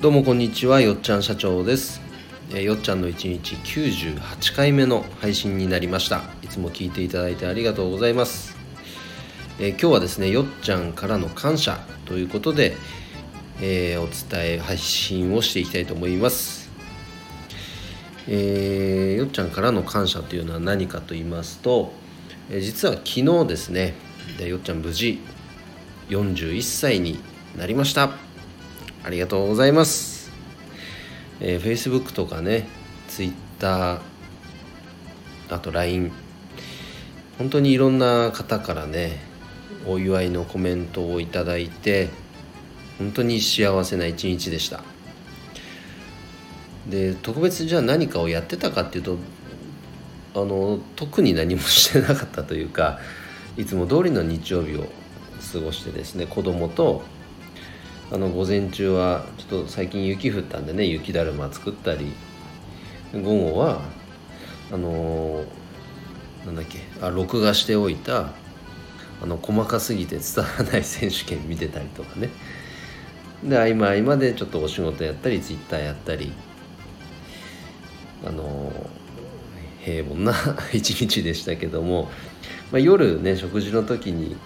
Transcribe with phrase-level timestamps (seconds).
[0.00, 2.00] どうもこんにちはよっちゃん社長です。
[2.54, 6.22] えよっちゃんの1日98回目の配信になりました。
[6.40, 8.56] いつも聞いていただいてありがとうございます。
[9.58, 12.76] え今日はですねよっちゃんからの感謝ということで、
[13.60, 16.70] えー、お伝え配信をしていきたいと思います。
[18.28, 21.92] えー、よっちゃんからの感謝というのは何かと言いますと、
[22.50, 23.94] え、実は昨日ですね
[24.38, 25.18] でよっちゃん無事
[26.08, 27.18] 41歳に
[27.56, 28.27] なりました。
[29.08, 30.30] ありがとうございます。
[31.40, 32.68] えー、Facebook とかね、
[33.08, 34.02] Twitter、
[35.48, 36.12] あと LINE、
[37.38, 39.18] 本当にいろんな方からね、
[39.86, 42.10] お祝いのコメントをいただいて、
[42.98, 44.84] 本当に幸せな一日でした。
[46.86, 49.16] で、特別じゃあ何かをやってたかっていうと、
[50.34, 52.98] あの特に何もしてなかったというか
[53.56, 54.84] いつも通りの日曜日を
[55.50, 57.02] 過ごしてですね子供と
[58.10, 62.12] あの午前中はちょっと最近雪降ったんでね雪だるま作ったり
[63.12, 63.80] 午後は
[64.72, 68.30] あのー、なんだっけあ録画しておいた
[69.20, 72.30] あの細かすぎて伝わらない選手権見てたりとかね。
[73.42, 76.32] で合間合間でちょっとお仕事やったりツイッターやったり
[78.26, 78.72] あの、
[79.80, 80.34] 平凡な
[80.72, 82.10] 一日でしたけども、
[82.72, 84.36] まあ、夜ね食事の時に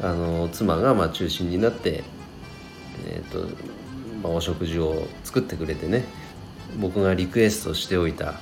[0.00, 2.02] あの、妻がまあ中心になって
[3.06, 3.48] えーと
[4.22, 6.04] まあ、お食事を作ってくれてね
[6.78, 8.34] 僕がリクエストしておいた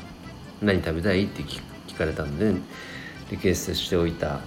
[0.60, 2.60] 何食べたいって聞かれたんで、ね、
[3.30, 4.40] リクエストしておいた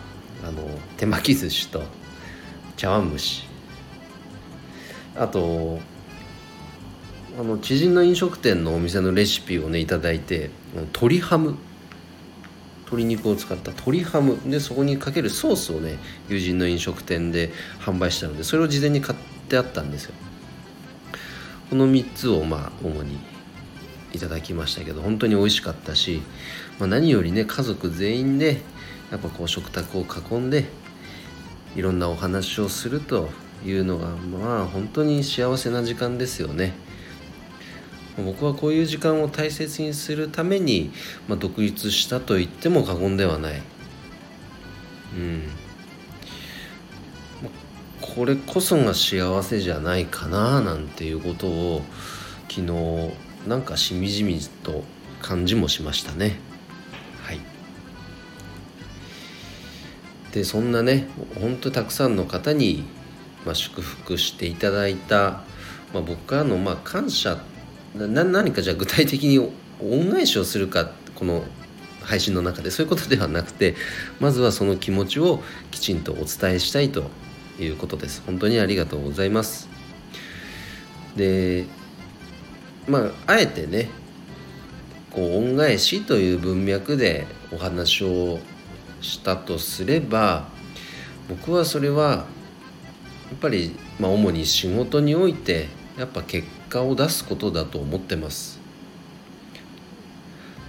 [0.43, 0.63] あの
[0.97, 1.83] 手巻き寿司と
[2.77, 3.43] 茶碗蒸し。
[5.15, 5.79] あと
[7.39, 11.55] あの知人の飲食店のお店のレシピをね頂いて鶏ハム。
[12.85, 14.37] 鶏肉を使った鶏ハム。
[14.49, 15.97] でそこにかけるソースをね
[16.29, 20.13] 友人の飲食店で販売したのでそれを事前に買ってあったんですよ。
[21.69, 23.17] この3つをまあ主に
[24.13, 26.21] いただきましたけど本当に美味しかったし、
[26.79, 28.61] まあ、何よりね家族全員で
[29.11, 30.65] やっぱこう食卓を囲んで
[31.75, 33.29] いろんなお話をすると
[33.65, 36.73] いうのがまあ本当に幸せな時間ですよね。
[38.17, 40.91] 僕はこういう時間を大切にするために、
[41.27, 43.61] まあ、独立したと言っても過言ではない、
[45.17, 45.49] うん、
[48.03, 51.81] これこそが幸せじゃないかななんていうことを
[52.49, 53.13] 昨日
[53.47, 54.83] なんかしみじみと
[55.21, 56.37] 感じもしましたね。
[57.23, 57.39] はい。
[60.33, 61.07] でそんなね
[61.39, 62.83] 本当たくさんの方に、
[63.45, 65.43] まあ、祝福していただいた、
[65.93, 67.41] まあ、僕からのまあ感謝
[67.95, 69.39] な何かじゃあ具体的に
[69.79, 71.45] 恩返しをするかこの
[72.01, 73.75] 配信の中でそういうことではなくて
[74.19, 77.09] まずはその気持ちをきちんとお伝えしたいと
[77.59, 78.23] いうことです。
[78.25, 79.69] 本当にありがとうございます。
[81.15, 81.65] で
[82.87, 83.89] まああえてね
[85.11, 88.39] こう恩返しという文脈でお話を
[89.01, 90.47] したとすれば
[91.29, 92.25] 僕はそれはや
[93.35, 98.59] っぱり、まあ、主に仕事においてやっぱ結果を出すことだと思ってます。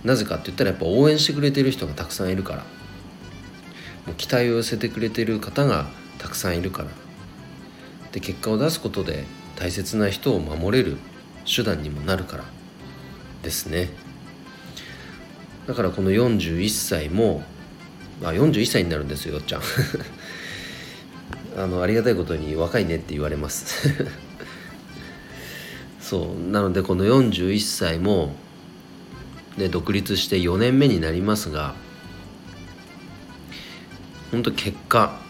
[0.03, 2.65] なぜかって言ったらやっぱ応援してくれてる人がたくさんいるから。
[4.07, 5.87] もう期待を寄せてくれてる方が
[6.25, 6.89] たくさんいるから。
[8.13, 9.25] で結果を出すことで
[9.57, 10.97] 大切な人を守れる
[11.45, 12.45] 手段にもなるから。
[13.43, 13.91] ですね。
[15.67, 17.43] だからこの41歳も
[18.23, 19.63] あ41歳になるんですよよっちゃん。
[21.63, 23.93] あのありがたいことに若いねって言われます。
[26.01, 26.51] そう。
[26.51, 28.35] なのでこの41歳も、
[29.59, 31.75] ね、独立して4年目になりますが
[34.31, 35.23] 本当結果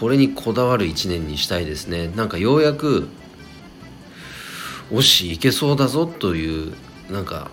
[0.00, 3.08] これにこだわる1年にしたいですねなんかようやく
[4.92, 6.74] おしいけそうだぞという
[7.10, 7.50] なんか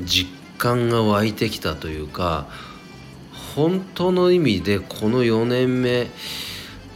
[0.00, 2.46] 実感が湧いてきたというか
[3.54, 6.08] 本当の意味でこの4年目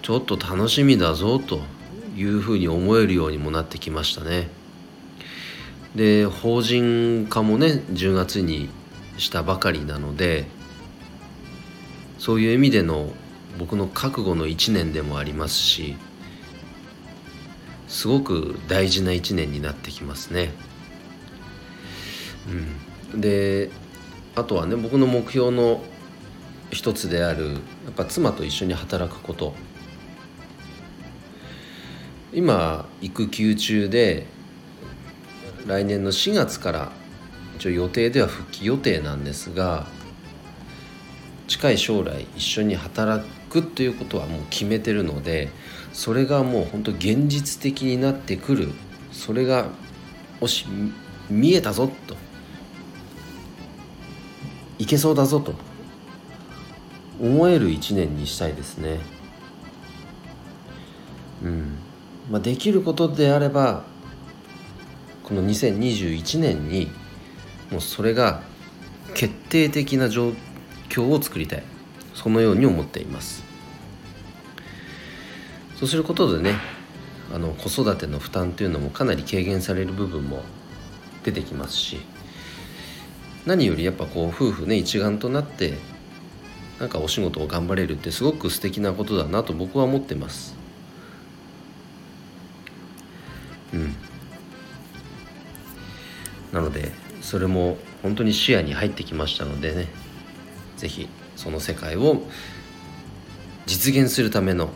[0.03, 1.61] ちょっと楽しみだぞと
[2.17, 4.49] いうふうに思えるようにもなってきましたね。
[5.95, 8.69] で法人化もね10月に
[9.17, 10.47] したばかりなので
[12.19, 13.11] そういう意味での
[13.59, 15.97] 僕の覚悟の1年でもありますし
[17.89, 20.53] すごく大事な1年になってきますね。
[23.13, 23.71] うん、で
[24.37, 25.83] あとはね僕の目標の
[26.71, 27.57] 一つであるや
[27.91, 29.55] っぱ妻と一緒に働くこと
[32.33, 34.27] 今育休中で
[35.67, 36.93] 来年の4月から
[37.57, 39.87] 一応予定では復帰予定なんですが
[41.49, 45.51] 近い将来一緒に働くということはもう決めてるので
[45.93, 48.73] それがもう本当現実的になってくる。
[49.13, 49.67] それが
[50.41, 50.67] もし
[51.29, 52.17] 見えたぞと。
[54.79, 55.55] いけそうだぞと。
[57.21, 59.01] 思える一年にしたいですね。
[61.43, 61.79] うん。
[62.31, 63.83] まあ、できることであれば
[65.25, 66.91] この2021年に
[67.71, 68.43] もうそれが
[69.15, 70.33] 決定的な状
[70.89, 71.63] 況を作りたい。
[72.23, 73.43] そのように思っています。
[75.77, 76.57] そうすることでね
[77.33, 80.43] あの子育ての負担というのもかなり軽減される部分も
[81.25, 82.01] 出てきますし
[83.47, 85.79] 何よりやっぱこう夫婦ね一丸となって
[86.79, 90.55] なんかお仕事を頑張れるってすごく素敵なことだなと僕は思ってます。
[93.73, 93.95] うん。
[96.53, 99.89] なのでそれも本当に視野に入ってきましたのでね
[100.77, 101.09] 是非
[101.41, 102.21] その世界を
[103.65, 104.69] 実現するための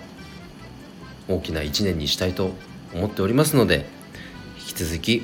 [1.29, 2.53] 大きな一年にしたいと
[2.95, 3.85] 思っておりますので
[4.59, 5.23] 引き続き、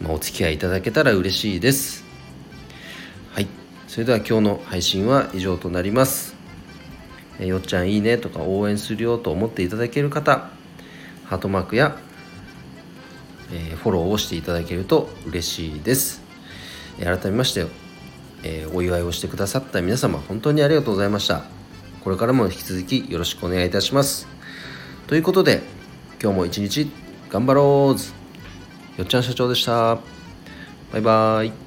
[0.00, 2.02] まあ、お付き合いいただけたら嬉しいです。
[3.34, 3.46] はい。
[3.88, 6.34] それでは今日の配信は以上となります。
[7.38, 10.48] えよっちゃんいいねとか応援するよと思っていただける方
[11.24, 11.98] ハートマークや、
[13.52, 16.22] えー、フォローをしていただけると嬉しいです。
[16.98, 17.66] 改めまして、
[18.44, 21.44] えー、お祝いをしてくださった皆様本当にありがとうございました。
[22.04, 24.28] これからも引き続きよろしくお願いいたします。
[25.06, 25.62] ということで
[26.22, 26.90] 今日も一日
[27.30, 29.98] 頑張ろうよっちゃん社長でした。
[30.92, 31.63] バイバーイ。